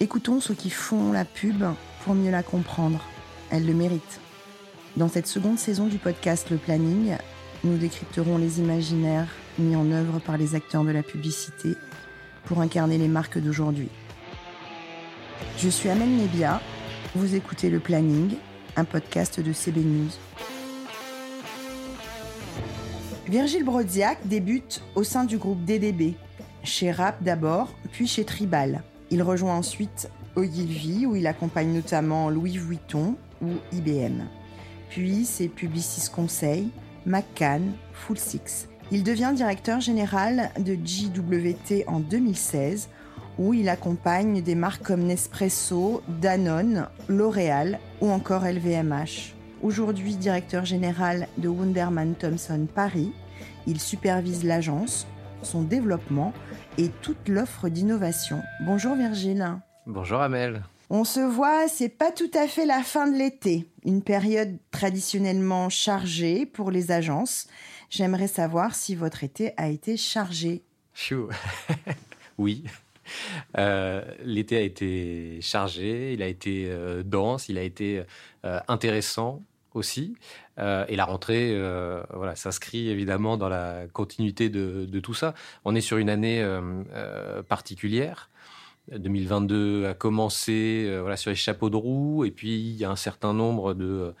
[0.00, 1.64] Écoutons ceux qui font la pub
[2.04, 3.04] pour mieux la comprendre.
[3.50, 4.20] Elle le mérite.
[4.96, 7.16] Dans cette seconde saison du podcast Le Planning,
[7.64, 9.26] nous décrypterons les imaginaires
[9.58, 11.74] mis en œuvre par les acteurs de la publicité
[12.44, 13.88] pour incarner les marques d'aujourd'hui.
[15.58, 16.60] Je suis Amel Nebia,
[17.16, 18.36] vous écoutez Le Planning,
[18.76, 20.10] un podcast de CB News.
[23.26, 26.14] Virgile Brodziak débute au sein du groupe DDB,
[26.62, 28.84] chez Rap d'abord, puis chez Tribal.
[29.10, 34.24] Il rejoint ensuite Ogilvy, où il accompagne notamment Louis Vuitton ou IBM.
[34.90, 36.68] Puis c'est Publicis Conseil,
[37.06, 38.68] McCann, Full Six.
[38.90, 42.88] Il devient directeur général de JWT en 2016,
[43.38, 49.34] où il accompagne des marques comme Nespresso, Danone, L'Oréal ou encore LVMH.
[49.62, 53.12] Aujourd'hui directeur général de Wunderman Thompson Paris,
[53.66, 55.06] il supervise l'agence,
[55.42, 56.32] son développement
[56.76, 58.42] et toute l'offre d'innovation.
[58.60, 59.58] Bonjour Virgile.
[59.86, 60.62] Bonjour Amel.
[60.90, 65.68] On se voit, c'est pas tout à fait la fin de l'été, une période traditionnellement
[65.68, 67.46] chargée pour les agences.
[67.90, 70.62] J'aimerais savoir si votre été a été chargé.
[70.94, 71.28] Chou.
[72.38, 72.64] oui.
[73.56, 78.02] Euh, l'été a été chargé, il a été euh, dense, il a été
[78.44, 79.42] euh, intéressant
[79.78, 80.14] aussi.
[80.58, 81.56] et la rentrée,
[82.12, 85.34] voilà, s'inscrit évidemment dans la continuité de, tout ça.
[85.64, 86.44] On est sur une année
[87.48, 88.30] particulière.
[88.94, 93.32] 2022 a commencé sur les chapeaux de roue, et puis il y a un certain
[93.32, 94.14] nombre de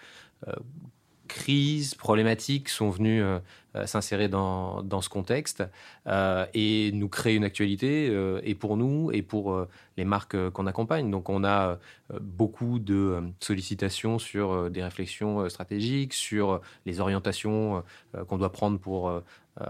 [1.28, 3.38] crises, problématiques sont venues euh,
[3.76, 5.62] euh, s'insérer dans, ce contexte
[6.06, 8.10] euh, et nous créer une actualité
[8.42, 11.10] et pour nous et pour les marques qu'on accompagne.
[11.10, 11.78] Donc on a
[12.20, 17.84] beaucoup de sollicitations sur des réflexions stratégiques, sur les orientations
[18.26, 19.12] qu'on doit prendre pour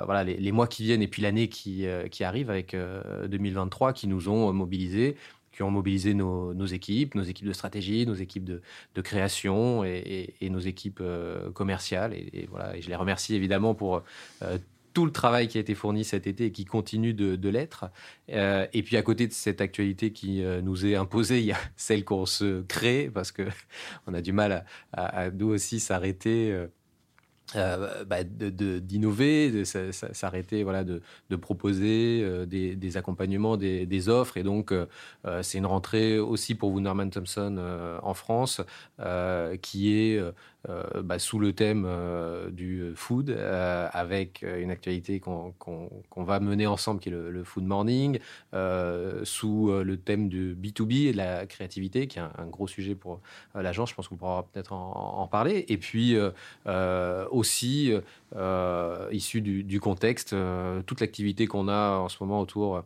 [0.04, 1.86] voilà, les, mois qui viennent et puis l'année qui
[2.20, 2.76] arrive avec
[3.26, 5.16] 2023 qui nous ont mobilisés
[5.58, 8.62] qui ont mobilisé nos, équipes, nos équipes de stratégie, nos équipes de,
[9.02, 12.14] création et, nos équipes euh, commerciales.
[12.14, 14.04] Et, voilà, je les remercie évidemment pour
[14.42, 14.58] euh,
[14.94, 17.86] tout le travail qui a été fourni cet été et qui continue de, l'être.
[18.30, 21.58] Euh, et puis à côté de cette actualité qui nous est imposée, il y a
[21.74, 23.42] celle qu'on se crée parce que
[24.06, 26.56] on a du mal à, à nous aussi s'arrêter
[27.54, 31.00] bah, d'innover, de, s'arrêter, voilà, de,
[31.30, 34.36] de proposer euh, des, des, accompagnements, des, des, offres.
[34.36, 34.86] Et donc, euh,
[35.42, 37.58] c'est une rentrée aussi pour Wunderman Thompson
[38.02, 38.60] en France,
[39.62, 40.20] qui est
[40.68, 45.54] euh, bah, sous le thème euh, du food, euh, avec une actualité qu'on
[46.16, 48.18] va mener ensemble, qui est le, food morning,
[49.24, 53.20] sous le thème du B2B et de la créativité, qui est un, gros sujet pour
[53.54, 53.90] l'agence.
[53.90, 55.64] Je pense qu'on pourra peut-être en, parler.
[55.68, 56.16] Et puis
[57.30, 57.92] aussi,
[59.12, 60.34] issu du, contexte,
[60.86, 62.82] toute l'activité qu'on a en ce moment autour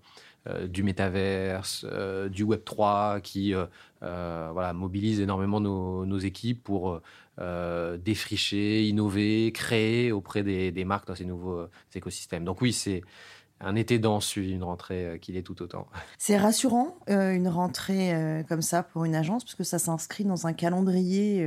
[0.69, 1.87] du métaverse,
[2.31, 3.55] du Web 3, qui
[4.03, 7.01] voilà, mobilise énormément nos, équipes pour
[7.39, 12.45] défricher, innover, créer auprès des, marques dans ces nouveaux écosystèmes.
[12.45, 13.03] Donc oui, c'est
[13.63, 15.87] un été dense, une rentrée euh, qu'il est tout autant.
[16.19, 20.25] C'est rassurant, euh, une rentrée euh, comme ça pour une agence, parce que ça s'inscrit
[20.25, 21.47] dans un calendrier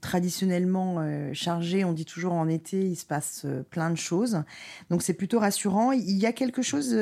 [0.00, 1.84] traditionnellement chargé.
[1.84, 4.42] On dit toujours en été, il se passe plein de choses.
[4.90, 5.92] Donc c'est plutôt rassurant.
[5.92, 6.94] Il y a quelque chose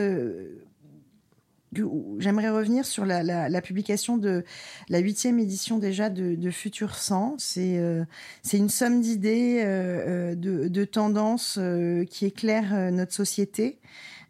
[1.72, 4.44] J'aimerais revenir sur la, publication de
[4.88, 7.36] la huitième édition déjà de, Futur 100.
[7.58, 8.04] Euh,
[8.42, 11.58] c'est une somme d'idées, euh, euh, de, tendances
[12.10, 13.80] qui éclairent notre société,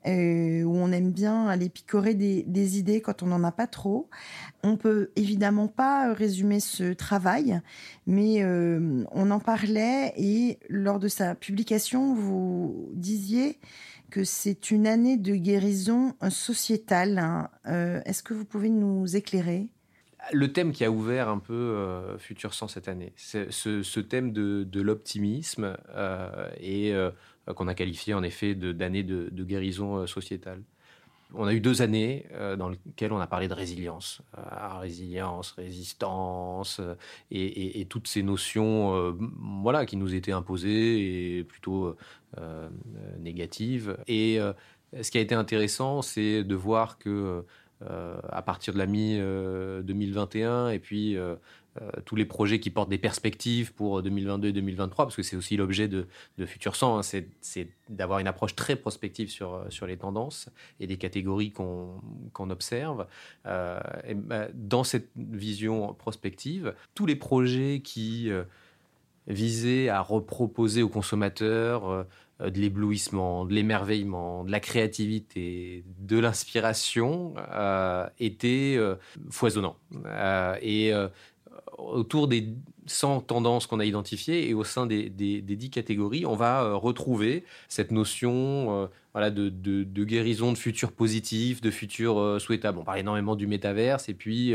[0.05, 4.09] où on aime bien aller picorer des, idées quand on n'en a pas trop.
[4.65, 7.61] On peut évidemment pas résumer ce travail,
[8.07, 13.59] mais on en parlait et lors de sa publication, vous disiez
[14.11, 17.19] que c'est une année de guérison sociétale.
[17.19, 17.51] Hein.
[17.67, 19.69] Euh, est-ce que vous pouvez nous éclairer?
[20.33, 24.33] Le thème qui a ouvert un peu euh, Futur 100 cette année, c'est ce, thème
[24.33, 26.93] de, l'optimisme euh, et
[27.55, 30.63] qu'on a qualifié en effet d'année de, guérison sociétale.
[31.35, 35.53] On a eu deux années euh, dans lesquelles on a parlé de résilience, euh, résilience,
[35.53, 36.95] résistance, euh,
[37.31, 39.17] et, toutes ces notions,
[39.63, 41.97] voilà, qui nous étaient imposées et plutôt
[43.19, 43.97] négatives.
[44.07, 44.39] Et
[45.01, 47.45] ce qui a été intéressant, c'est de voir que
[47.81, 51.17] à partir de la mi 2021 et puis
[52.05, 55.57] tous les projets qui portent des perspectives pour 2022 et 2023, parce que c'est aussi
[55.57, 56.07] l'objet de,
[56.47, 60.49] Futur 100, hein, c'est d'avoir une approche très prospective sur, euh, sur les tendances
[60.81, 63.07] et les catégories qu'on observe.
[63.47, 63.81] Euh,
[64.15, 68.31] bah, dans cette vision prospective, tous les projets qui
[69.27, 72.07] visaient à reproposer aux consommateurs
[72.41, 77.35] de l'éblouissement, de l'émerveillement, de la créativité, de l'inspiration
[78.19, 78.79] était
[79.31, 79.77] foisonnant.
[80.63, 80.93] et
[81.79, 82.55] autour des
[82.87, 86.75] 100 tendances qu'on a identifiées et au sein des, des, 10 catégories, on va euh,
[86.75, 92.79] retrouver cette notion euh, voilà, de, de, guérison, de futur positif, de futur euh, souhaitable.
[92.79, 94.55] On parle énormément du métaverse et puis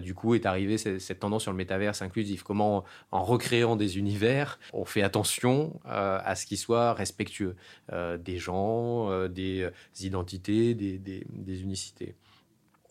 [0.00, 2.42] du coup est arrivée cette, tendance sur le métaverse inclusif.
[2.42, 7.56] Comment en recréant des univers, on fait attention à ce qu'ils soient respectueux
[7.92, 9.70] des gens, des
[10.00, 12.14] identités, des, des unicités.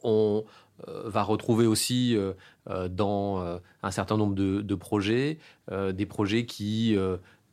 [0.05, 0.41] Euh,
[0.87, 2.33] va retrouver aussi euh,
[2.69, 5.39] euh, dans un certain nombre de, projets
[5.71, 6.97] des projets qui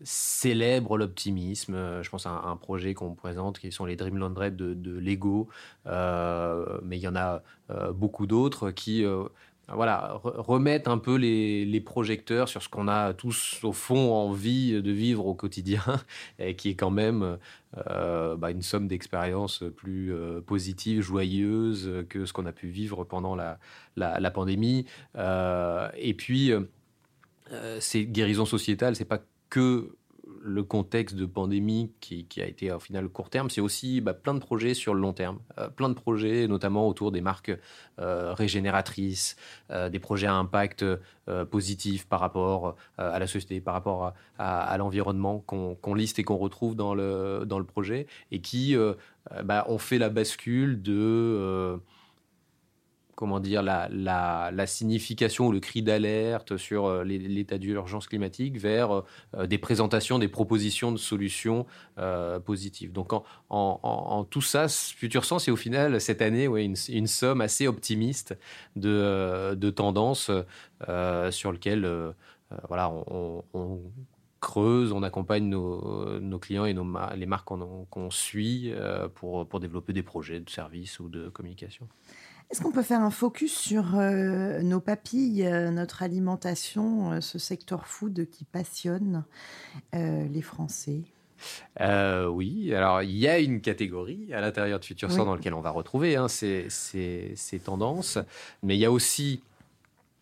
[0.02, 2.02] célèbrent l'optimisme.
[2.02, 5.48] Je pense à un, projet qu'on présente qui sont les Dreamland Red de Lego,
[5.86, 7.42] mais il y en a
[7.92, 9.04] beaucoup d'autres qui
[9.74, 14.92] voilà, remettre un peu les, projecteurs sur ce qu'on a tous au fond envie de
[14.92, 15.82] vivre au quotidien,
[16.56, 17.38] qui est quand même
[17.90, 23.04] euh, bah, une somme d'expériences plus euh, positives, joyeuses que ce qu'on a pu vivre
[23.04, 23.58] pendant la,
[23.96, 24.86] la, pandémie.
[25.16, 26.52] Euh, et puis,
[27.80, 29.20] ces guérisons sociétales, c'est pas
[29.50, 29.96] que
[30.44, 34.34] le contexte de pandémie qui, a été au final court terme, c'est aussi bah, plein
[34.34, 37.56] de projets sur le long terme, euh, plein de projets notamment autour des marques
[38.00, 39.36] euh, régénératrices,
[39.70, 40.84] euh, des projets à impact
[41.50, 46.74] positif par rapport à la société, par rapport à, l'environnement qu'on liste et qu'on retrouve
[46.74, 48.74] dans le, dans le projet et qui
[49.44, 51.78] bah, ont fait la bascule de
[53.14, 59.04] comment dire, la, signification ou le cri d'alerte sur euh, l'état d'urgence climatique vers euh,
[59.36, 61.66] euh, des présentations, des propositions de solutions
[62.44, 62.92] positives.
[62.92, 63.12] Donc
[63.50, 68.36] en, tout ça, Futur Sens est au final cette année ouais, une, somme assez optimiste
[68.76, 70.30] de, de tendances
[71.30, 71.88] sur lesquelles
[72.68, 73.44] voilà, on,
[74.40, 78.72] creuse, on accompagne nos, clients et nos, les marques qu'on suit
[79.14, 81.88] pour développer des projets de services ou de communication.
[82.52, 87.38] Est-ce qu'on peut faire un focus sur euh, nos papilles, euh, notre alimentation, euh, ce
[87.38, 89.24] secteur food qui passionne
[89.94, 91.00] les Français?
[91.80, 95.70] Oui, alors il y a une catégorie à l'intérieur de Futur dans laquelle on va
[95.70, 96.68] retrouver hein, ces,
[97.64, 98.18] tendances,
[98.62, 99.40] mais il y a aussi,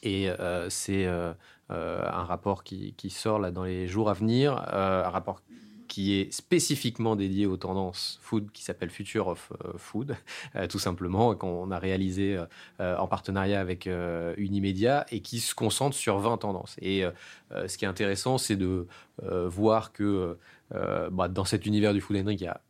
[0.04, 0.28] et
[0.68, 5.42] c'est un rapport qui, qui, sort là dans les jours à venir, un rapport
[5.90, 10.16] qui est spécifiquement dédié aux tendances food, qui s'appelle Future of euh, Food,
[10.54, 12.38] euh, tout simplement, qu'on a réalisé
[12.78, 13.88] euh, en partenariat avec
[14.36, 16.76] Unimedia et qui se concentre sur 20 tendances.
[16.80, 17.02] Et
[17.66, 18.86] ce qui est intéressant, c'est de
[19.20, 20.38] voir que
[21.10, 22.60] bah, dans cet univers du food and il y a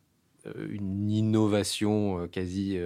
[0.69, 2.77] une innovation quasi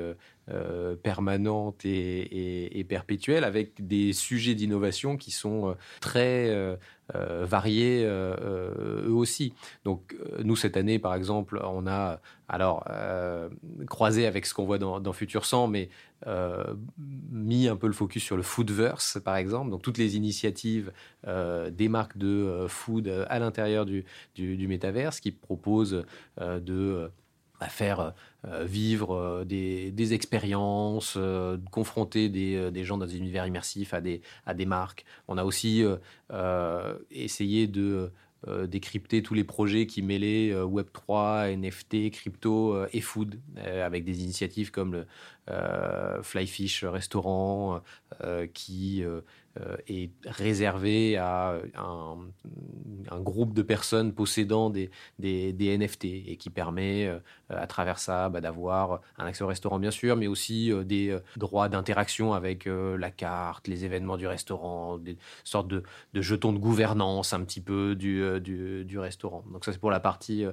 [1.03, 6.77] permanente et, perpétuelle avec des sujets d'innovation qui sont très
[7.13, 9.53] euh, variés euh, euh, eux aussi.
[9.83, 12.87] Donc nous cette année par exemple on a alors
[13.87, 15.89] croisé avec ce qu'on voit dans, Futur 100 mais
[17.31, 20.91] mis un peu le focus sur le foodverse par exemple donc toutes les initiatives
[21.25, 26.05] des marques de food à l'intérieur du, du, du métaverse qui proposent
[26.39, 27.11] de
[27.59, 28.13] à faire
[28.47, 34.21] euh, vivre euh, des, expériences, euh, confronter des, gens dans des univers immersifs à des,
[34.45, 35.05] à des marques.
[35.27, 35.83] On a aussi
[37.11, 38.11] essayé de
[38.67, 44.93] décrypter tous les projets qui mêlaient Web3, NFT, crypto et food, avec des initiatives comme
[44.93, 47.81] le Flyfish Restaurant,
[48.53, 49.03] qui
[49.87, 52.17] est réservé à un,
[53.21, 57.19] groupe de personnes possédant des, NFT et qui permet euh,
[57.49, 61.17] à travers ça bah, d'avoir un accès au restaurant bien sûr, mais aussi euh, des
[61.37, 65.83] droits d'interaction avec la carte, les événements du restaurant, des sortes de,
[66.13, 69.43] jetons de gouvernance un petit peu du, du, restaurant.
[69.51, 70.45] Donc ça c'est pour la partie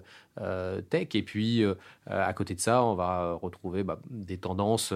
[0.90, 1.08] tech.
[1.14, 1.64] Et puis
[2.06, 4.92] à côté de ça, on va retrouver bah, des tendances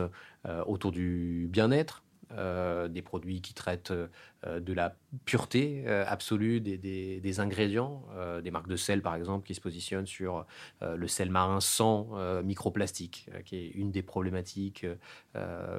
[0.66, 7.40] autour du bien-être euh, des produits qui traitent euh, de la pureté euh, absolue des,
[7.40, 8.02] ingrédients,
[8.42, 10.44] des marques de sel par exemple qui se positionnent sur
[10.80, 12.10] le sel marin sans
[12.42, 14.86] microplastique, qui est une des problématiques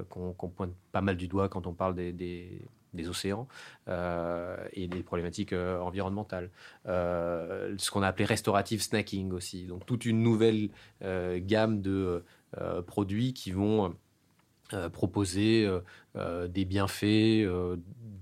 [0.09, 2.61] qu'on pointe pas mal du doigt quand on parle des,
[3.07, 3.47] océans
[3.87, 6.51] et des problématiques environnementales.
[6.85, 9.65] ce qu'on a appelé restorative snacking aussi.
[9.65, 10.69] Donc toute une nouvelle
[11.01, 12.23] gamme de
[12.85, 13.95] produits qui vont
[14.73, 15.79] euh, proposer euh,
[16.17, 17.47] euh, des bienfaits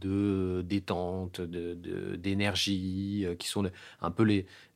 [0.02, 3.68] de détente, d'énergie, qui sont
[4.02, 4.24] un peu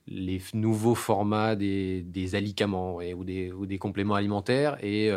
[0.07, 5.11] les, nouveaux formats des, des alicaments ou, des, compléments alimentaires et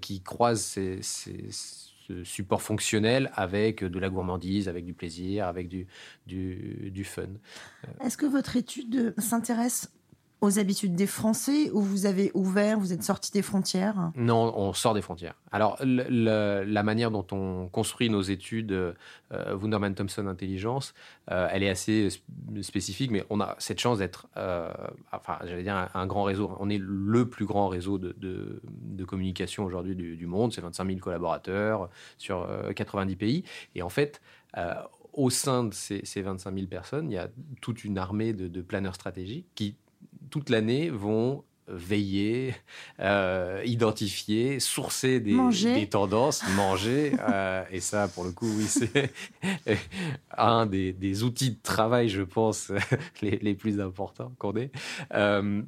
[0.00, 7.04] qui croisent ces, ce support fonctionnel avec de la gourmandise, avec du plaisir, avec du
[7.04, 7.22] fun.
[8.04, 9.90] Est-ce que votre étude s'intéresse
[10.44, 14.12] aux habitudes des Français ou vous avez ouvert, vous êtes sorti des frontières?
[14.16, 15.34] Non, on sort des frontières.
[15.50, 20.94] Alors, la manière dont on construit nos études euh, Wunderman Thompson Intelligence,
[21.30, 22.08] euh, elle est assez
[22.60, 24.72] spécifique, mais on a cette chance d'être, euh,
[25.12, 26.54] enfin, j'allais dire, un, grand réseau.
[26.60, 28.60] On est le plus grand réseau de,
[29.06, 30.52] communication aujourd'hui du, monde.
[30.52, 33.44] C'est 25 000 collaborateurs sur 90 pays.
[33.74, 34.20] Et en fait,
[35.12, 37.28] au sein de ces, ces, 25 000 personnes, il y a
[37.60, 39.76] toute une armée de, de planeurs stratégiques qui
[40.30, 42.54] toute l'année vont veiller,
[43.00, 47.12] euh, identifier, sourcer des, des tendances, manger.
[47.20, 49.12] Euh, et ça, pour le coup, oui, c'est
[50.36, 52.70] un des, outils de travail, je pense,
[53.22, 54.70] les, plus importants qu'on ait.
[55.14, 55.62] Euh,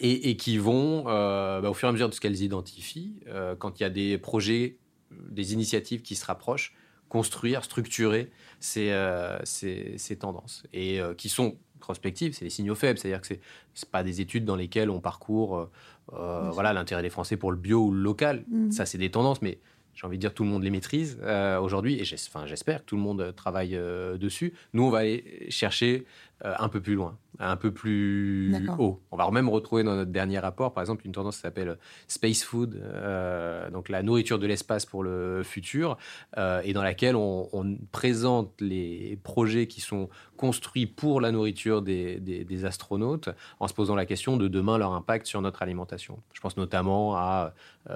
[0.00, 3.14] et, qui vont, bah, au fur et à mesure de ce qu'elles identifient,
[3.58, 4.76] quand il y a des projets,
[5.10, 6.74] des initiatives qui se rapprochent,
[7.08, 8.30] construire, structurer
[8.60, 8.92] ces,
[9.44, 10.64] ces tendances.
[10.74, 12.98] Et qui sont prospective, c'est les signaux faibles.
[12.98, 15.70] C'est-à-dire que ce n'est pas des études dans lesquelles on parcourt euh,
[16.14, 18.44] euh, voilà l'intérêt des Français pour le bio ou le local.
[18.48, 18.70] Mm.
[18.70, 19.58] Ça, c'est des tendances, mais
[19.96, 22.96] j'ai envie de dire tout le monde les maîtrise euh, aujourd'hui et j'espère que tout
[22.96, 23.76] le monde travaille
[24.18, 24.54] dessus.
[24.72, 26.06] Nous, on va aller chercher
[26.44, 29.00] euh, un peu plus loin, un peu plus haut.
[29.10, 32.44] On va même retrouver dans notre dernier rapport, par exemple, une tendance qui s'appelle Space
[32.44, 35.96] Food, euh, donc la nourriture de l'espace pour le futur,
[36.36, 37.48] euh, et dans laquelle on,
[37.90, 43.94] présente les projets qui sont construits pour la nourriture des, des, astronautes, en se posant
[43.94, 46.22] la question de demain leur impact sur notre alimentation.
[46.34, 47.54] Je pense notamment à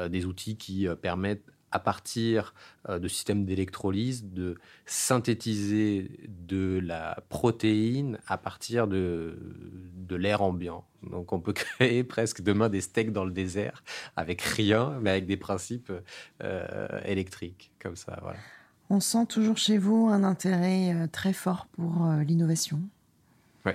[0.08, 2.54] des outils qui permettent à partir
[2.88, 9.38] euh, de systèmes d'électrolyse, de synthétiser de la protéine à partir de,
[9.94, 10.84] de l'air ambiant.
[11.08, 13.82] Donc on peut créer presque demain des steaks dans le désert
[14.16, 15.92] avec rien, mais avec des principes
[16.42, 18.18] euh, électriques, comme ça.
[18.22, 18.38] Voilà.
[18.88, 22.80] On sent toujours chez vous un intérêt euh, très fort pour l'innovation.
[23.64, 23.72] Oui.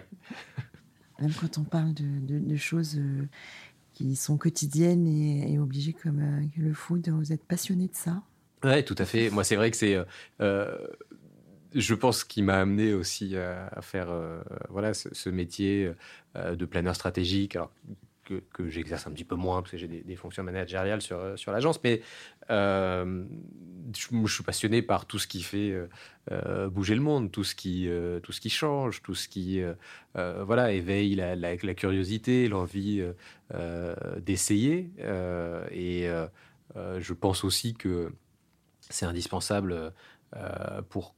[1.20, 3.00] Même quand on parle de, de choses
[3.96, 7.10] qui sont quotidiennes et, obligées comme euh, le food.
[7.10, 8.22] Vous êtes passionné de ça?
[8.64, 9.30] Oui, tout à fait.
[9.30, 10.04] Moi, c'est vrai que c'est, euh,
[10.42, 10.78] euh,
[11.74, 14.08] je pense, qui m'a amené aussi à, faire
[14.70, 15.92] voilà ce, métier
[16.36, 17.56] de planeur stratégique.
[17.56, 17.72] Alors,
[18.26, 21.80] que, j'exerce un petit peu moins parce que j'ai des, fonctions managériales sur, sur l'agence,
[21.84, 22.02] mais
[22.50, 23.24] je,
[23.94, 25.74] je, suis passionné par tout ce qui fait
[26.32, 29.62] euh, bouger le monde, tout ce qui, euh, tout ce qui change, tout ce qui
[29.62, 33.04] euh, voilà, éveille la, la, curiosité, l'envie
[34.20, 34.90] d'essayer.
[35.72, 36.10] et
[36.76, 38.12] je pense aussi que
[38.90, 39.94] c'est indispensable
[40.90, 41.15] pour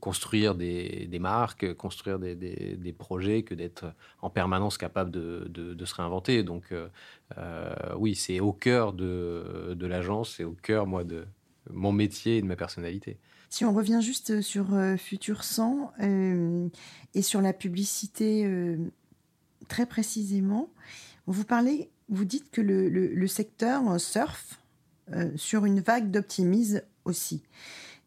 [0.00, 6.42] construire des, marques, construire des, projets, que d'être en permanence capable de, se réinventer.
[6.42, 6.72] Donc
[7.96, 11.26] oui, c'est au cœur de, l'agence, c'est au cœur, moi, de
[11.72, 13.18] mon métier et de ma personnalité.
[13.50, 16.68] Si on revient juste sur euh, Futur 100 euh,
[17.14, 18.76] et sur la publicité euh,
[19.66, 20.70] très précisément,
[21.26, 24.60] vous parlez, vous dites que le, secteur surfe
[25.34, 27.42] sur une vague d'optimisme aussi.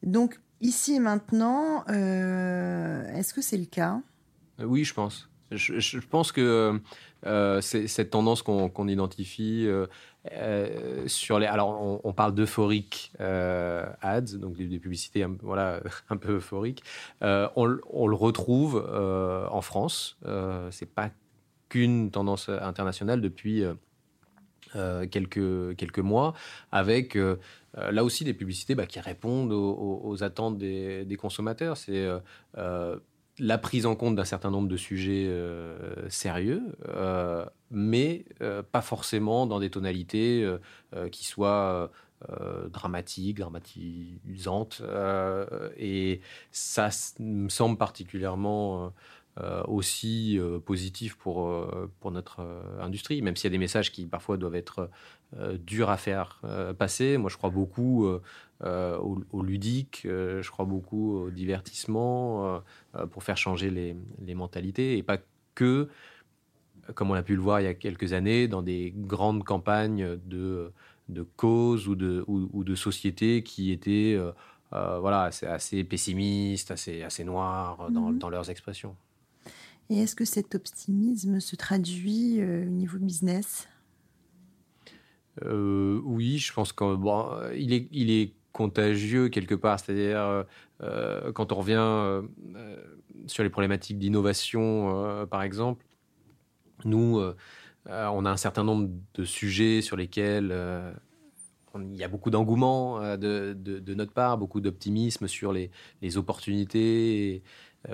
[0.01, 4.01] Donc ici et maintenant, est-ce que c'est le cas?
[4.59, 5.29] Oui, je pense.
[5.51, 6.81] Je, pense que
[7.61, 9.67] c'est cette tendance qu'on identifie
[10.31, 16.37] euh, sur les, alors, on, parle d'euphorique euh, ads, donc des, publicités voilà, un peu
[16.37, 16.83] euphoriques.
[17.21, 18.77] Euh, on, le retrouve
[19.51, 20.17] en France.
[20.71, 21.09] c'est pas
[21.69, 23.63] qu'une tendance internationale depuis
[25.11, 26.33] quelques, quelques mois,
[26.71, 27.17] avec
[27.75, 31.77] là aussi des publicités bah, qui répondent aux, attentes des, consommateurs.
[31.77, 32.07] C'est
[33.39, 38.81] la prise en compte d'un certain nombre de sujets euh, sérieux, euh, mais euh, pas
[38.81, 40.47] forcément dans des tonalités
[41.11, 41.91] qui soient
[42.69, 44.81] dramatiques, dramatisantes.
[45.77, 46.89] et ça
[47.19, 48.93] me semble particulièrement
[49.67, 51.67] aussi positif pour,
[51.99, 52.45] pour notre
[52.79, 54.89] industrie, même s'il y a des messages qui parfois doivent être
[55.57, 56.41] durs à faire
[56.77, 57.17] passer.
[57.17, 58.07] Moi, je crois beaucoup
[58.65, 62.61] euh, au, ludique, euh, je crois beaucoup au divertissement
[62.95, 65.17] euh, pour faire changer les, mentalités et pas
[65.53, 65.89] que,
[66.95, 70.17] comme on a pu le voir il y a quelques années, dans des grandes campagnes
[70.25, 70.71] de,
[71.09, 74.17] de causes ou de, ou, de sociétés qui étaient
[74.71, 78.17] voilà, assez, assez, pessimistes, assez, assez noirs dans, mhm.
[78.17, 78.95] dans leurs expressions.
[79.89, 83.67] Et est-ce que cet optimisme se traduit au niveau business?
[85.41, 89.79] Oui, je pense qu'il est, contagieux quelque part.
[89.79, 90.43] C'est-à-dire, euh,
[90.81, 92.21] euh, quand on revient euh,
[93.27, 95.85] sur les problématiques d'innovation, par exemple,
[96.85, 97.21] nous,
[97.87, 100.53] on a un certain nombre de sujets sur lesquels
[101.75, 107.43] il y a beaucoup d'engouement de, notre part, beaucoup d'optimisme sur les opportunités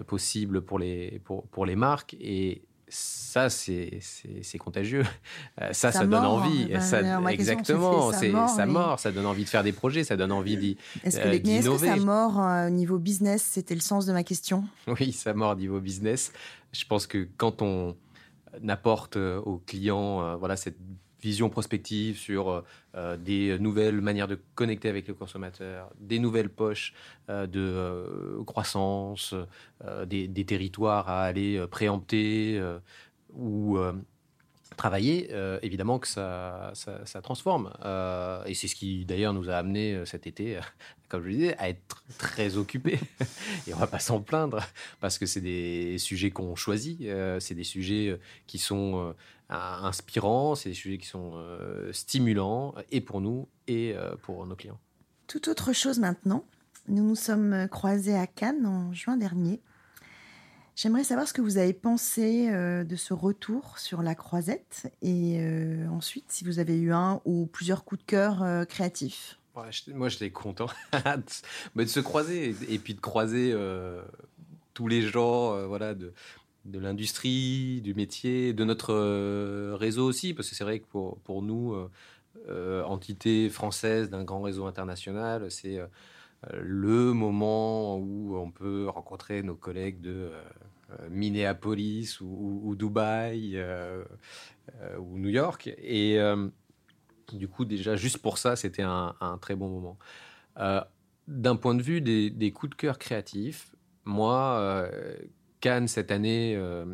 [0.06, 2.16] possibles pour les, pour, pour les marques.
[2.20, 4.02] Et ça, c'est
[4.60, 5.06] contagieux.
[5.62, 6.74] Euh, ça, ça, donne envie.
[6.74, 6.80] Hein.
[6.80, 7.00] ça,
[7.32, 9.00] exactement, c'est ça mort.
[9.00, 11.64] Ça donne envie de faire des projets, ça donne envie d'y Est-ce que, euh, est
[11.64, 13.44] que ça mort au niveau business?
[13.44, 14.64] C'était le sens de ma question.
[14.88, 16.32] Oui, ça mort au niveau business.
[16.72, 17.96] Je pense que quand on
[18.68, 20.78] apporte aux clients voilà, cette
[21.22, 22.64] vision prospective sur
[22.96, 26.94] euh, des nouvelles manières de connecter avec le consommateur, des nouvelles poches
[27.30, 29.36] euh, de euh, croissance,
[30.08, 32.62] des, territoires à aller préempter
[33.36, 33.78] ou
[34.78, 35.30] travailler,
[35.62, 37.72] évidemment que ça, ça, transforme.
[38.46, 40.60] et c'est ce qui d'ailleurs nous a amené cet été,
[41.10, 43.00] comme je le disais, à être très occupés.
[43.68, 44.60] et on va pas s'en plaindre,
[45.00, 47.02] parce que c'est des sujets qu'on choisit,
[47.40, 49.14] c'est des sujets qui sont
[49.50, 54.56] inspirants, c'est des sujets qui sont euh, stimulants et pour nous et euh, pour nos
[54.56, 54.80] clients.
[55.28, 56.46] Tout autre chose maintenant.
[56.88, 59.62] Nous nous sommes croisés à Cannes en juin dernier.
[60.76, 65.42] J'aimerais savoir ce que vous avez pensé euh, de ce retour sur la croisette et
[65.90, 69.40] ensuite si vous avez eu un ou plusieurs coups de cœur créatifs.
[69.88, 70.70] moi, j'étais content
[71.76, 73.54] de se croiser et puis de croiser
[74.74, 76.14] tous les gens voilà, de,
[76.70, 81.20] de l'industrie, du métier, de notre euh, réseau aussi, parce que c'est vrai que pour,
[81.20, 81.90] pour nous, euh,
[82.48, 85.80] euh, entité française d'un grand réseau international, c'est
[86.54, 90.32] le moment où on peut rencontrer nos collègues de
[91.10, 93.62] Minneapolis ou, Dubaï
[95.00, 95.68] ou New York.
[95.80, 96.18] Et
[97.34, 99.98] du coup, déjà, juste pour ça, c'était un, très bon moment.
[101.28, 104.90] D'un point de vue des, des, coups de cœur créatifs, moi,
[105.62, 106.86] Cannes cette année, euh,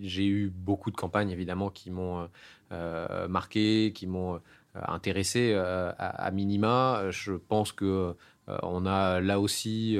[0.00, 2.26] j'ai eu beaucoup de campagnes évidemment qui m'ont euh,
[2.72, 4.40] euh, marqué, qui m'ont
[4.74, 7.10] intéressé à, minima.
[7.10, 8.14] Je pense que
[8.46, 9.96] on a là aussi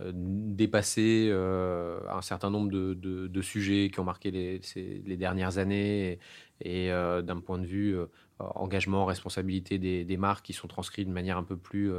[0.00, 6.20] dépassé un certain nombre de, sujets qui ont marqué les, dernières années
[6.60, 7.98] et, d'un point de vue
[8.38, 11.90] engagement, responsabilité des, marques qui sont transcrits de manière un peu plus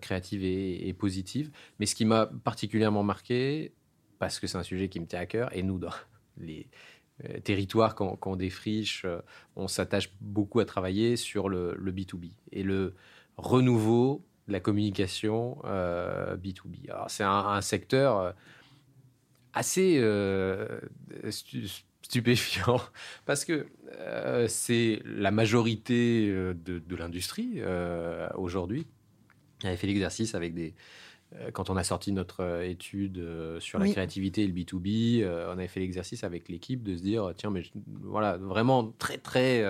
[0.00, 1.50] créative et, et positive.
[1.80, 3.74] Mais ce qui m'a particulièrement marqué,
[4.22, 5.52] parce que c'est un sujet qui me tient à cœur.
[5.52, 5.90] Et nous, dans
[6.38, 6.68] les
[7.24, 9.18] euh, territoires qu'on défriche, euh,
[9.56, 12.94] on s'attache beaucoup à travailler sur le, B2B et le
[13.36, 16.88] renouveau de la communication euh, B2B.
[16.88, 18.32] Alors, c'est un, secteur
[19.54, 20.00] assez
[22.02, 22.80] stupéfiant
[23.26, 23.66] parce que
[24.46, 27.60] c'est la majorité de, de l'industrie
[28.36, 28.86] aujourd'hui.
[29.64, 31.01] avait fait l'exercice avec des, euh,
[31.52, 35.52] quand on a sorti notre euh, étude euh, sur la créativité et le B2B, on
[35.52, 37.62] avait fait l'exercice avec l'équipe de se dire, tiens, mais
[38.02, 39.64] voilà, vraiment très, très...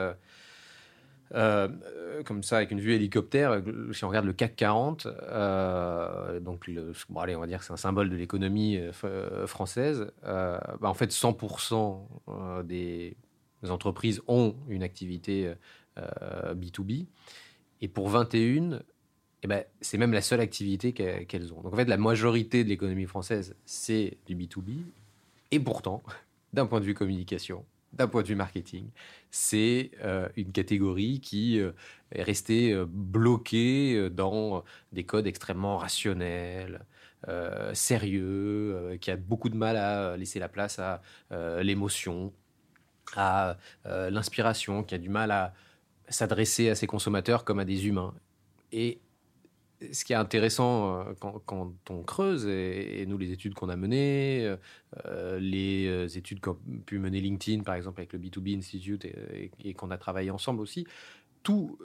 [1.30, 5.06] comme ça, avec une vue hélicoptère, si on regarde le CAC 40,
[6.40, 6.70] donc
[7.08, 8.78] bon, allez, on va dire que c'est un symbole de l'économie
[9.46, 13.16] française, bah, en fait 100% des
[13.68, 15.52] entreprises ont une activité
[15.96, 17.06] B2B.
[17.80, 18.80] Et pour 21,
[19.42, 21.60] eh ben, c'est même la seule activité qu'elles ont.
[21.62, 24.82] Donc en fait, la majorité de l'économie française, c'est du B2B.
[25.50, 26.02] Et pourtant,
[26.52, 28.88] d'un point de vue communication, d'un point de vue marketing,
[29.30, 31.72] c'est euh, une catégorie qui euh,
[32.12, 36.84] est restée euh, bloquée dans des codes extrêmement rationnels,
[37.72, 41.00] sérieux, qui a beaucoup de mal à laisser la place à
[41.62, 42.32] l'émotion,
[43.14, 45.54] à l'inspiration, qui a du mal à
[46.08, 48.12] s'adresser à ses consommateurs comme à des humains.
[48.72, 48.98] Et
[49.92, 51.12] ce qui est intéressant euh,
[51.46, 54.54] quand, on creuse, et, nous les études qu'on a menées,
[55.06, 59.74] euh, les euh, études qu'a pu mener LinkedIn par exemple avec le B2B Institute et,
[59.74, 60.86] qu'on a travaillé ensemble aussi,
[61.42, 61.76] tout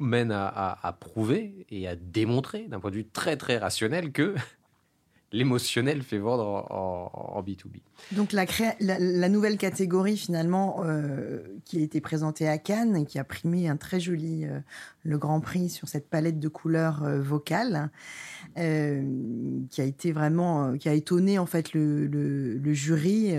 [0.00, 4.34] mène à, à, prouver et à démontrer d'un point de vue très très rationnel que
[5.32, 7.80] l'émotionnel fait vendre en, B2B.
[8.12, 8.44] Donc la,
[8.80, 13.68] la, nouvelle catégorie finalement euh, qui a été présentée à Cannes et qui a primé
[13.68, 14.60] un très joli euh,
[15.02, 17.90] le Grand Prix sur cette palette de couleurs euh, vocales,
[18.54, 23.32] qui a été vraiment, qui a étonné en fait le, le, jury.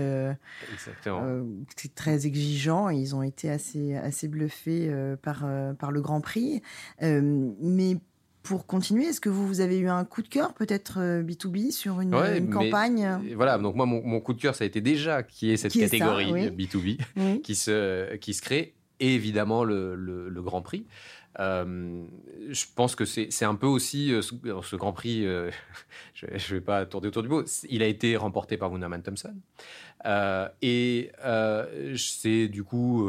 [0.72, 1.46] Exactement.
[1.76, 5.46] C'est très exigeant et ils ont été assez assez bluffés par
[5.78, 6.62] par le Grand Prix.
[7.00, 7.98] mais
[8.44, 12.00] pour continuer, est-ce que vous, avez eu un coup de cœur, peut-être B2B, euh, sur
[12.02, 12.10] une,
[12.50, 13.18] campagne?
[13.34, 16.50] Voilà, donc moi, mon, coup de cœur, ça a été déjà qui est cette catégorie
[16.50, 20.86] B2B qui, se, qui se crée, et évidemment le, le, Grand Prix.
[21.40, 22.04] Euh,
[22.50, 25.22] je pense que c'est un peu aussi euh, ce, Grand Prix,
[26.14, 29.34] je ne vais pas tourner autour du mot, il a été remporté par Wunderman Thompson.
[30.60, 31.10] et
[31.96, 33.08] c'est du coup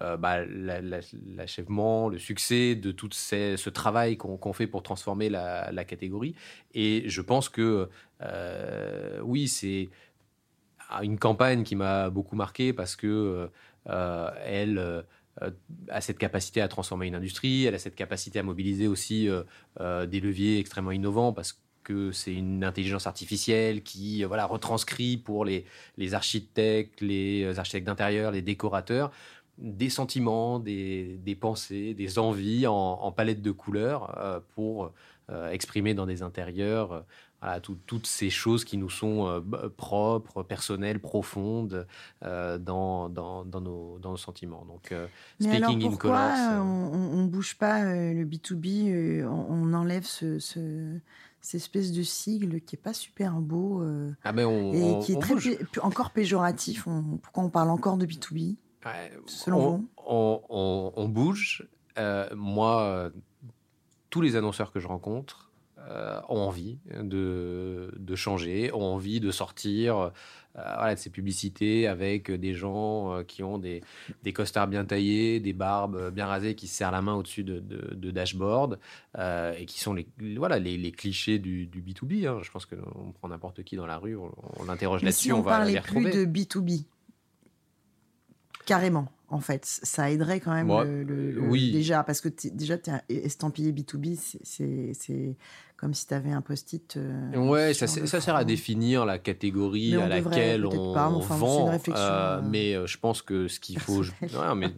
[0.00, 6.34] euh, bah, l'achèvement, le succès de tout ce travail qu'on fait pour transformer la, catégorie.
[6.74, 7.88] Et je pense que
[8.22, 9.88] euh, oui, c'est
[11.02, 13.50] une campagne qui m'a beaucoup marqué parce que
[13.86, 15.04] elle
[15.88, 19.28] a cette capacité à transformer une industrie, elle a cette capacité à mobiliser aussi
[19.78, 25.66] des leviers extrêmement innovants parce que c'est une intelligence artificielle qui voilà retranscrit pour les,
[25.98, 29.12] les architectes, les architectes d'intérieur, les décorateurs,
[29.58, 34.92] des sentiments, des, des pensées, des envies en, en palette de couleurs euh, pour
[35.30, 37.00] euh, exprimer dans des intérieurs euh,
[37.40, 39.44] voilà, toutes ces choses qui nous sont
[39.76, 41.86] propres, personnelles, profondes
[42.22, 44.64] dans, dans, dans, nos, dans, nos, sentiments.
[44.64, 44.94] Donc,
[45.40, 46.30] Mais alors pourquoi
[46.62, 50.98] on ne bouge pas le B2B, on, enlève ce, ce
[51.42, 53.84] cette espèce de sigle qui est pas super beau
[54.24, 55.34] ah ben on, et qui est très
[55.82, 56.88] encore péjoratif.
[57.20, 58.56] pourquoi on parle encore de B2B
[59.26, 61.66] selon on, vous on, bouge.
[61.98, 63.10] Euh, moi, euh,
[64.10, 69.30] tous les annonceurs que je rencontre euh, ont envie de, de, changer, ont envie de
[69.30, 70.12] sortir
[70.54, 73.82] voilà, de ces publicités avec des gens qui ont des,
[74.22, 77.58] des, costards bien taillés, des barbes bien rasées, qui se serrent la main au-dessus de,
[77.58, 78.78] de, dashboard
[79.18, 82.28] et qui sont les, voilà, les, les clichés du, du B2B.
[82.28, 82.38] Hein.
[82.42, 85.64] Je pense qu'on prend n'importe qui dans la rue, on, l'interroge là-dessus, on, on, va
[85.64, 86.10] les retrouver.
[86.10, 86.84] plus de B2B
[88.66, 89.64] Carrément, en fait.
[89.64, 91.72] Ça aiderait quand même le, oui.
[91.72, 95.36] déjà, parce que déjà, tu es estampillé B2B, c'est
[95.84, 96.96] comme si tu avais un post-it.
[96.96, 101.78] Euh, ouais, ça, ça sert à définir la catégorie à laquelle on, vend.
[101.88, 104.02] Euh, mais euh, je pense que ce qu'il faut.
[104.56, 104.72] mais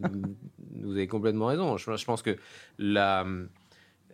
[0.81, 1.77] vous avez complètement raison.
[1.77, 2.37] Je, pense que
[2.77, 3.25] la,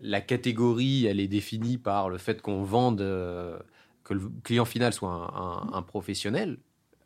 [0.02, 5.10] la catégorie, elle est définie par le fait qu'on vende, que le client final soit
[5.10, 6.58] un, un professionnel,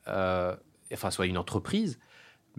[0.05, 1.97] enfin, soit une entreprise.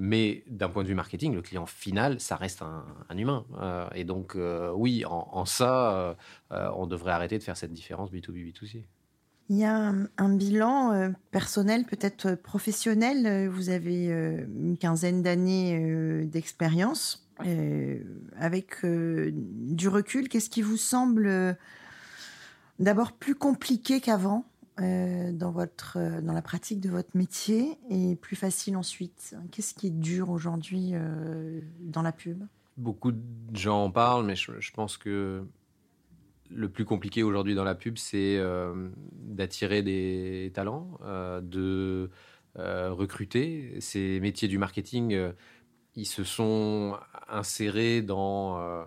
[0.00, 3.44] Mais d'un point de vue marketing, le client final, ça reste un, humain.
[3.60, 6.16] Euh, et donc, euh, oui, en, ça,
[6.52, 8.84] euh, on devrait arrêter de faire cette différence B2B, B2C.
[9.50, 13.48] Il y a un, bilan personnel, peut-être professionnel.
[13.48, 17.28] Vous avez une quinzaine d'années d'expérience.
[18.36, 21.56] avec du recul, qu'est-ce qui vous semble
[22.78, 24.44] d'abord plus compliqué qu'avant?
[24.80, 29.74] Euh, dans, votre, euh, dans la pratique de votre métier et plus facile ensuite Qu'est-ce
[29.74, 32.44] qui est dur aujourd'hui euh, dans la pub?
[32.76, 33.20] Beaucoup de
[33.54, 35.44] gens en parlent, mais je, pense que
[36.48, 38.40] le plus compliqué aujourd'hui dans la pub, c'est
[39.14, 40.96] d'attirer des talents,
[41.42, 42.08] de
[42.54, 43.80] recruter.
[43.80, 45.32] Ces métiers du marketing,
[45.96, 46.96] ils se sont
[47.28, 48.86] insérés dans...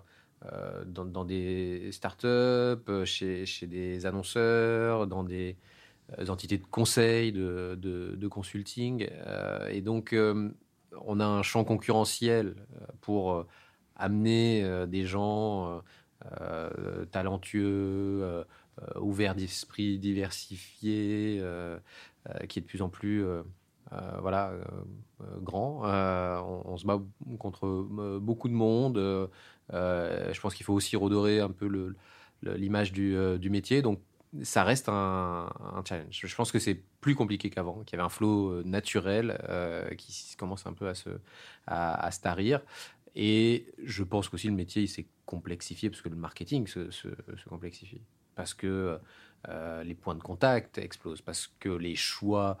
[0.86, 5.58] dans, dans, des startups, chez, chez des annonceurs, dans des,
[6.28, 9.08] entités de conseil, de, de, consulting.
[9.10, 10.50] Euh, et donc, euh,
[11.04, 12.54] on a un champ concurrentiel
[13.00, 13.46] pour
[13.96, 15.82] amener des gens
[17.10, 18.44] talentueux,
[19.00, 21.42] ouverts d'esprit, diversifiés,
[22.48, 23.24] qui est de plus en plus
[24.20, 24.52] voilà,
[25.40, 25.82] grand.
[26.66, 27.00] On, se bat
[27.38, 27.66] contre
[28.20, 29.30] beaucoup de monde.
[29.70, 31.94] je pense qu'il faut aussi redorer un peu
[32.42, 33.80] l'image du, du, métier.
[33.80, 33.98] Donc,
[34.42, 35.50] ça reste un,
[35.86, 36.24] challenge.
[36.24, 39.88] Je pense que c'est plus compliqué qu'avant, qu'il y avait un flow euh, naturel euh,
[39.94, 41.10] qui commence un peu à se,
[41.66, 42.62] à, se tarir.
[43.14, 47.08] Et je pense qu'aussi le métier s'est complexifié parce que le marketing se, se,
[47.48, 48.00] complexifie.
[48.34, 48.98] Parce que
[49.48, 52.58] euh, les points de contact explosent, parce que les choix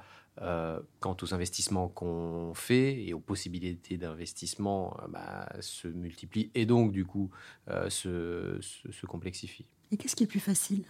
[1.00, 7.04] quant aux investissements qu'on fait et aux possibilités d'investissement bah, se multiplient et donc du
[7.04, 7.30] coup
[7.68, 9.66] se, se complexifient.
[9.90, 10.86] Et qu'est-ce qui est plus facile?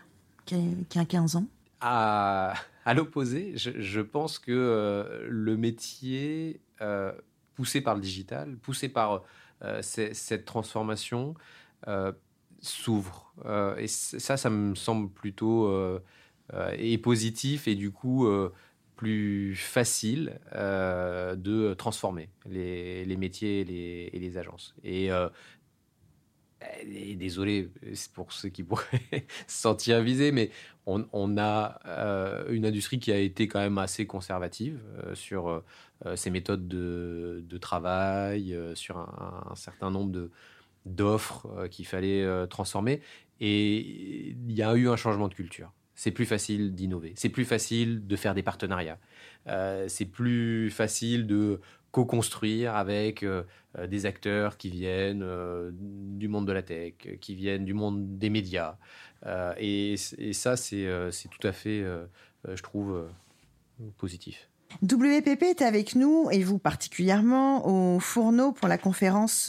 [0.46, 1.46] Qui a, 15 ans
[1.80, 2.54] À,
[2.94, 7.12] l'opposé, je, pense que euh, le métier euh,
[7.54, 9.22] poussé par le digital, poussé par
[9.62, 11.34] euh, cette transformation,
[12.60, 13.34] s'ouvre.
[13.76, 15.68] et ça, ça me semble plutôt
[16.78, 18.28] et positif et du coup
[18.94, 24.76] plus facile de transformer les, les métiers et les, et les, agences.
[24.84, 25.10] Et
[26.86, 27.70] et désolé
[28.14, 28.86] pour ceux qui pourraient
[29.46, 30.50] se sentir visés, mais
[30.86, 36.16] on, a euh, une industrie qui a été quand même assez conservative euh, sur euh,
[36.16, 40.30] ses méthodes de, travail, sur un, certain nombre
[40.84, 43.00] d'offres qu'il fallait transformer.
[43.40, 45.72] Et il y a eu un changement de culture.
[45.94, 48.98] C'est plus facile d'innover, c'est plus facile de faire des partenariats,
[49.86, 51.60] c'est plus facile de
[51.92, 53.44] co-construire avec euh,
[53.78, 58.18] euh, des acteurs qui viennent euh, du monde de la tech, qui viennent du monde
[58.18, 58.76] des médias.
[59.58, 59.96] Et,
[60.32, 60.88] ça, c'est
[61.30, 61.84] tout à fait,
[62.44, 63.06] je trouve,
[63.96, 64.48] positif.
[64.82, 69.48] WPP est avec nous, et vous particulièrement, au Fourneau pour la conférence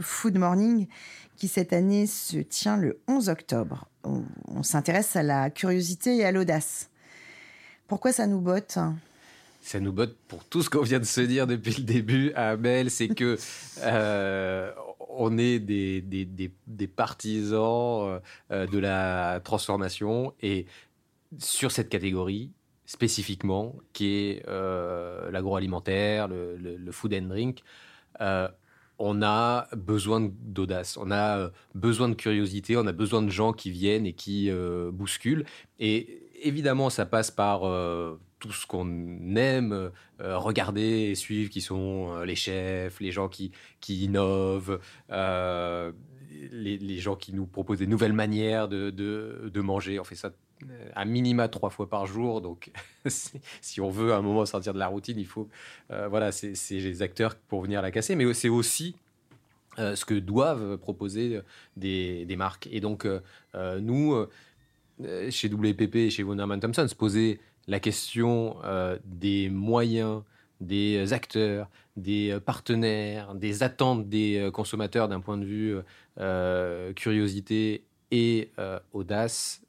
[0.00, 0.88] Food Morning
[1.36, 3.88] qui cette année se tient le 11 octobre.
[4.02, 6.90] on s'intéresse à la curiosité et à l'audace.
[7.86, 8.78] Pourquoi ça nous botte?
[9.60, 12.90] Ça nous botte pour tout ce qu'on vient de se dire depuis le début, Amel,
[12.90, 13.36] c'est que
[13.82, 14.72] euh,
[15.10, 18.20] on est des, partisans
[18.50, 20.66] euh, de la transformation et
[21.38, 22.50] sur cette catégorie
[22.86, 27.62] spécifiquement qui est euh, l'agroalimentaire, le, le, food and drink,
[28.98, 33.70] on a besoin d'audace, on a besoin de curiosité, on a besoin de gens qui
[33.70, 34.50] viennent et qui
[34.92, 35.46] bousculent.
[35.78, 37.62] Et évidemment, ça passe par
[38.40, 43.28] tout ce qu'on aime euh, regarder et suivre, qui sont euh, les chefs, les gens
[43.28, 45.92] qui, qui innovent, euh,
[46.50, 50.00] les, gens qui nous proposent des nouvelles manières de, de, manger.
[50.00, 50.32] On fait ça
[50.94, 52.40] à minima trois fois par jour.
[52.40, 52.72] Donc,
[53.06, 55.48] si on veut à un moment sortir de la routine, il faut.
[55.88, 58.16] voilà, c'est les acteurs pour venir la casser.
[58.16, 58.96] Mais c'est aussi
[59.76, 61.40] ce que doivent proposer
[61.76, 62.68] des, des marques.
[62.72, 63.06] Et donc,
[63.54, 64.26] nous,
[65.30, 70.22] chez WPP et chez Wonderman Thompson, se poser la question euh, des moyens,
[70.60, 75.76] des acteurs, des euh, partenaires, des attentes des euh, consommateurs d'un point de vue
[76.96, 78.50] curiosité et
[78.92, 79.62] audace,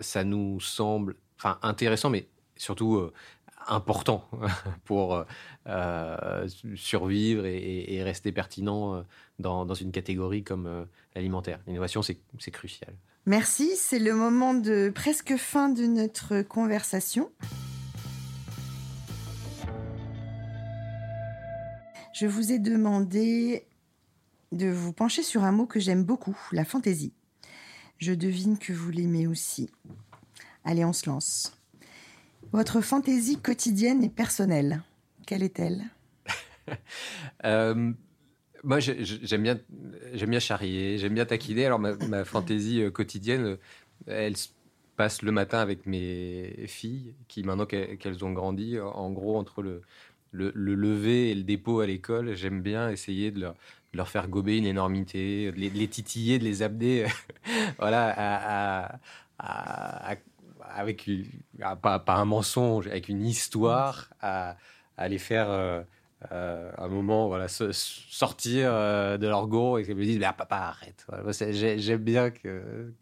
[0.00, 1.16] ça nous semble
[1.62, 3.10] intéressant, mais surtout
[3.66, 4.28] important
[4.84, 5.24] pour
[6.76, 9.04] survivre et, rester pertinent
[9.40, 11.58] dans, dans, une catégorie comme l'alimentaire.
[11.66, 12.94] L'innovation, c'est crucial.
[13.28, 17.32] Merci, c'est le moment de presque fin de notre conversation.
[22.14, 23.66] Je vous ai demandé
[24.52, 27.12] de vous pencher sur un mot que j'aime beaucoup, la fantaisie.
[27.98, 29.70] Je devine que vous l'aimez aussi.
[30.64, 31.60] Allez, on se lance.
[32.52, 34.84] Votre fantaisie quotidienne et personnelle,
[35.26, 35.84] quelle est-elle?
[37.44, 37.92] Euh,
[38.64, 39.58] moi, j'aime bien,
[40.14, 41.66] j'aime bien charrier, j'aime bien taquiner.
[41.66, 43.56] Alors, ma, fantaisie euh, quotidienne, euh,
[44.06, 44.34] elle
[44.96, 49.82] passe le matin avec mes filles, qui maintenant qu'elles ont grandi, en gros, entre le,
[50.32, 53.52] le, lever et le dépôt à l'école, j'aime bien essayer de
[53.92, 57.06] leur, faire gober une énormité, de les, titiller, de les amener,
[57.78, 58.98] voilà,
[59.38, 61.08] avec
[61.82, 64.56] pas, un mensonge, avec une histoire, à,
[65.08, 65.50] les faire.
[65.50, 65.82] Euh,
[66.32, 70.56] euh, un moment voilà sortir euh, de leur go et qu'ils me disent ah, papa
[70.56, 71.06] arrête.
[71.52, 72.30] J'aime bien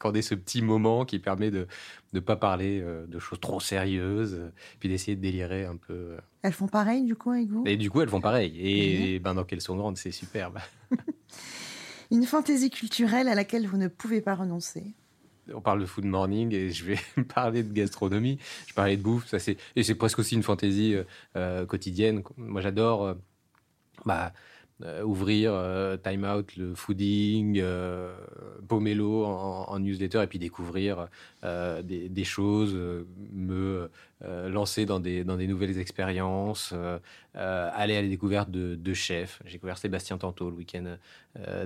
[0.00, 1.68] qu'on ait ce petit moment qui permet de
[2.12, 4.50] ne pas parler euh, de choses trop sérieuses
[4.80, 7.62] puis d'essayer de délirer un peu elles font pareil du coup avec vous?
[7.66, 8.52] Et du coup elles font pareil.
[8.58, 10.58] Et, ben donc elles sont grandes c'est superbe.
[12.10, 14.92] Une fantaisie culturelle à laquelle vous ne pouvez pas renoncer
[15.52, 16.98] on parle de food morning et je vais
[17.34, 18.38] parler de gastronomie.
[18.66, 21.04] Je parlais de bouffe, ça c'est et c'est presque aussi une fantaisie euh,
[21.36, 22.22] euh, quotidienne.
[22.36, 23.14] Moi, j'adore euh,
[24.04, 24.32] bah,
[25.04, 25.52] ouvrir
[26.02, 27.62] Time Out, le fooding,
[28.66, 31.08] Pomelo en, newsletter et puis découvrir
[31.42, 32.74] des, choses,
[33.32, 33.88] me
[34.20, 36.74] lancer dans des, dans des nouvelles expériences,
[37.34, 39.40] aller à la découverte de, chefs.
[39.46, 40.96] J'ai découvert Sébastien Tanto le week-end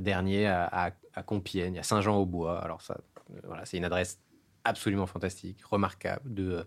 [0.01, 2.59] dernier à, à Compiègne, à Saint-Jean-au-Bois.
[2.59, 2.99] Alors ça,
[3.45, 4.19] voilà, c'est une adresse
[4.65, 6.67] absolument fantastique, remarquable, de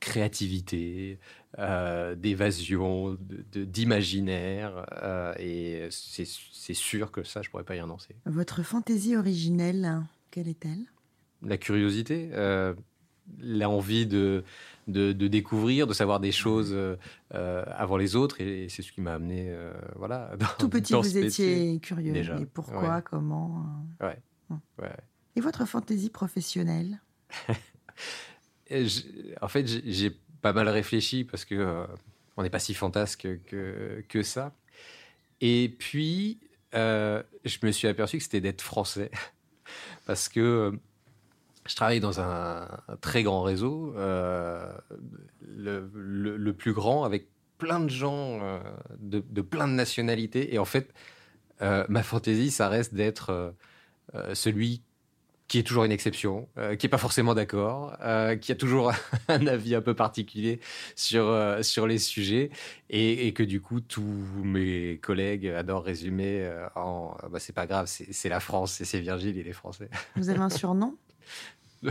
[0.00, 1.18] créativité,
[1.58, 3.16] euh, d'évasion,
[3.52, 4.86] d'imaginaire.
[5.02, 8.14] Euh, et c'est sûr que ça, je pourrais pas y renoncer.
[8.26, 10.84] Votre fantaisie originelle, quelle est-elle?
[11.42, 12.74] La curiosité, euh,
[13.40, 14.44] l'envie de,
[14.88, 16.76] de, découvrir, de savoir des choses
[17.30, 18.40] avant les autres.
[18.40, 19.52] Et c'est ce qui m'a amené,
[19.96, 20.32] voilà.
[20.58, 22.14] Tout petit, vous étiez curieux.
[22.16, 23.64] Et pourquoi, comment?
[24.00, 24.18] Ouais.
[24.50, 24.60] Hum.
[24.78, 24.96] ouais.
[25.38, 27.00] Et votre fantaisie professionnelle
[29.40, 30.10] En fait, j'ai
[30.42, 31.86] pas mal réfléchi parce que euh,
[32.36, 34.52] on n'est pas si fantasque que, ça.
[35.40, 36.40] Et puis,
[36.74, 39.12] euh, je me suis aperçu que c'était d'être français.
[40.06, 40.72] parce que euh,
[41.68, 42.66] je travaille dans un,
[43.00, 48.40] très grand réseau, le, le, plus grand, avec plein de gens
[48.98, 50.52] de, de, plein de nationalités.
[50.52, 50.92] Et en fait,
[51.60, 53.54] ma fantaisie, ça reste d'être
[54.34, 54.82] celui
[55.48, 58.92] qui est toujours une exception, euh, qui est pas forcément d'accord, euh, qui a toujours
[59.28, 60.60] un avis un peu particulier
[60.94, 62.50] sur euh, sur les sujets,
[62.90, 64.02] et, que du coup tous
[64.44, 69.36] mes collègues adorent résumer en bah, c'est pas grave, c'est la France, et c'est Virgile,
[69.36, 69.88] il est français.
[70.16, 70.96] Vous avez un surnom?
[71.82, 71.90] Je,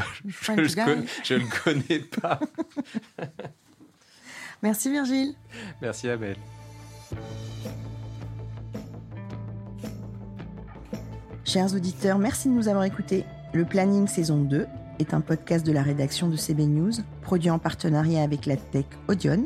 [1.23, 2.41] je, ne le connais pas.
[4.61, 5.33] Merci Virgile.
[5.81, 6.35] Merci Abel.
[11.45, 13.23] Chers auditeurs, merci de nous avoir écoutés.
[13.53, 14.67] Le Planning saison 2
[14.99, 18.85] est un podcast de la rédaction de CB News, produit en partenariat avec la tech
[19.07, 19.45] Audion,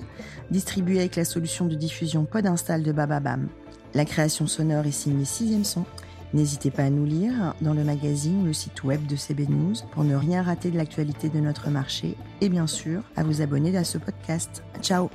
[0.49, 3.47] distribué avec la solution de diffusion Podinstall de Bababam.
[3.93, 5.85] La création sonore est signée Sixième Son.
[6.33, 9.75] N'hésitez pas à nous lire dans le magazine ou le site web de CB News
[9.91, 13.75] pour ne rien rater de l'actualité de notre marché et bien sûr à vous abonner
[13.77, 14.63] à ce podcast.
[14.81, 15.09] Ciao